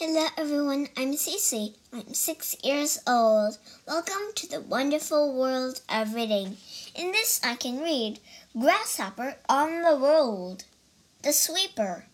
[0.00, 1.74] Hello everyone, I'm Cece.
[1.92, 3.58] I'm six years old.
[3.86, 6.56] Welcome to the wonderful world of reading.
[6.94, 8.18] In this, I can read
[8.58, 10.64] Grasshopper on the Road,
[11.22, 12.04] The Sweeper.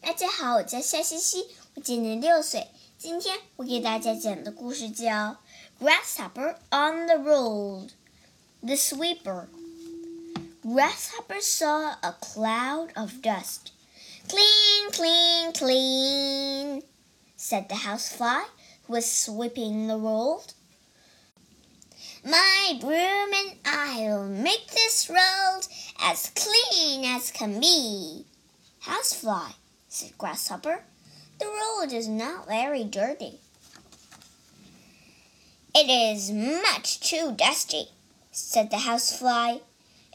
[0.00, 2.66] 大家好，我叫夏西西，我今年六岁。
[2.98, 5.06] 今天我给大家讲的故事叫《
[5.80, 9.46] Grasshopper on the Road》The Sweeper.
[10.64, 13.70] Grasshopper saw a cloud of dust.
[14.28, 16.82] Clean, clean, clean,
[17.45, 18.41] said the housefly,
[18.87, 20.45] who was sweeping the road.
[22.25, 25.61] My broom and I'll make this road
[26.01, 28.25] as clean as can be.
[28.79, 29.51] Housefly,
[29.87, 30.81] said Grasshopper,
[31.37, 33.39] the road is not very dirty.
[35.75, 37.89] It is much too dusty,
[38.31, 39.57] said the housefly.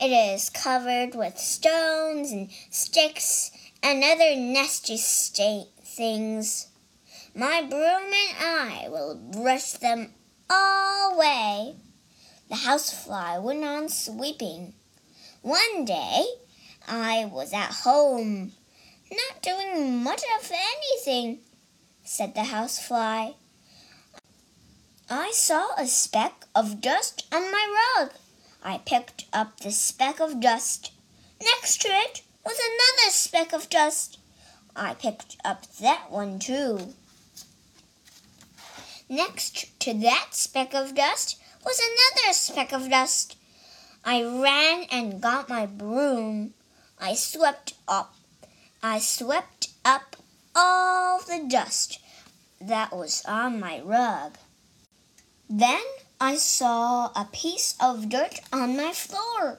[0.02, 3.52] It is covered with stones and sticks
[3.84, 6.69] and other nasty state things.
[7.34, 10.12] My broom and I will brush them
[10.50, 11.76] all away.
[12.48, 14.74] The housefly went on sweeping.
[15.42, 16.26] One day
[16.88, 18.50] I was at home,
[19.12, 21.38] not doing much of anything,
[22.02, 23.30] said the housefly.
[25.08, 28.10] I saw a speck of dust on my rug.
[28.64, 30.90] I picked up the speck of dust.
[31.40, 34.18] Next to it was another speck of dust.
[34.74, 36.94] I picked up that one too.
[39.10, 43.36] Next to that speck of dust was another speck of dust.
[44.04, 46.54] I ran and got my broom.
[46.96, 48.14] I swept up.
[48.84, 50.14] I swept up
[50.54, 51.98] all the dust
[52.60, 54.38] that was on my rug.
[55.48, 55.82] Then
[56.20, 59.58] I saw a piece of dirt on my floor.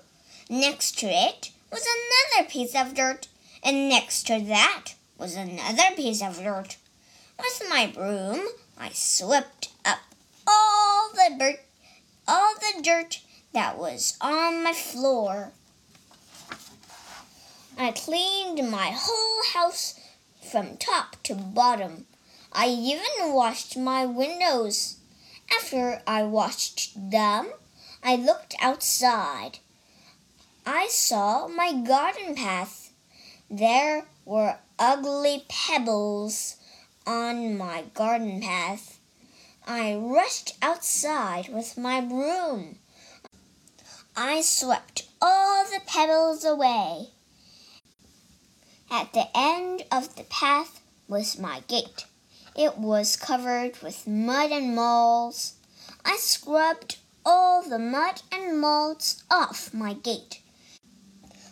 [0.49, 3.27] Next to it was another piece of dirt,
[3.61, 6.77] and next to that was another piece of dirt.
[7.41, 8.47] With my broom,
[8.77, 9.97] I swept up
[10.45, 11.59] all the dirt,
[12.27, 13.19] all the dirt
[13.51, 15.51] that was on my floor.
[17.79, 19.99] I cleaned my whole house
[20.51, 22.05] from top to bottom.
[22.53, 24.97] I even washed my windows.
[25.51, 27.47] After I washed them,
[28.03, 29.57] I looked outside.
[30.63, 32.91] I saw my garden path.
[33.49, 36.57] There were ugly pebbles
[37.05, 38.99] on my garden path.
[39.65, 42.79] I rushed outside with my broom.
[44.15, 47.07] I swept all the pebbles away.
[48.89, 52.05] At the end of the path was my gate.
[52.55, 55.53] It was covered with mud and moles.
[56.03, 60.41] I scrubbed all the mud and moles off my gate.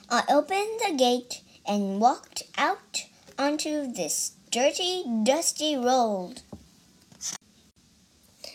[0.10, 3.06] I opened the gate and walked out
[3.38, 6.42] onto this dirty, dusty road.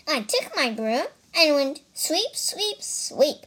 [0.06, 1.06] I took my broom
[1.36, 3.46] and went sweep, sweep, sweep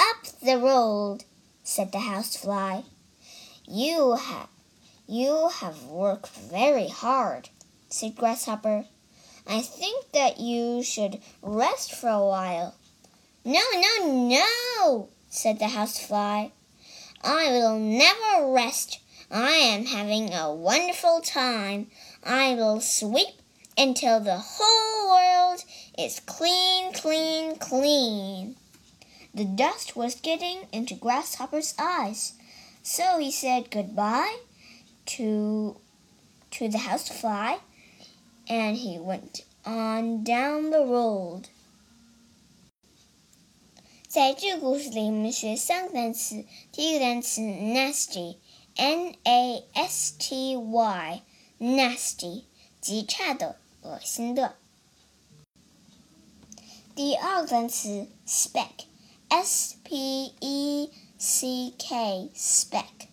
[0.00, 1.24] up the road,
[1.62, 2.82] said the housefly.
[3.66, 4.48] You have
[5.06, 7.48] you have worked very hard
[7.92, 8.86] said Grasshopper.
[9.46, 12.74] I think that you should rest for a while.
[13.44, 16.48] No, no, no, said the housefly.
[17.22, 18.98] I will never rest.
[19.31, 21.87] I am having a wonderful time.
[22.23, 23.41] I will sweep
[23.77, 25.63] until the whole world
[25.97, 28.55] is clean, clean, clean.
[29.33, 32.33] The dust was getting into Grasshopper's eyes,
[32.81, 34.37] so he said goodbye
[35.17, 35.75] to
[36.51, 37.57] to the housefly
[38.49, 41.49] and he went on down the road.
[44.07, 46.45] 在这个故事里，我们学三个单词。
[46.71, 47.41] 第一个单词
[48.76, 52.44] N a s t y，nasty，
[52.80, 54.56] 极差的、恶心的。
[56.94, 63.08] 第二个单词 speck，s p e c k，speck，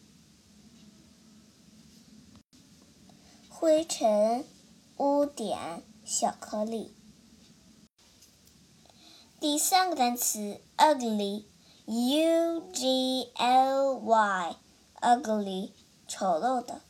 [3.49, 4.45] 灰尘。
[4.99, 6.91] 污点、小颗粒。
[9.39, 14.57] 第三个单词 ugly，u g l y
[15.01, 15.71] Ugly，
[16.07, 16.81] 丑陋的。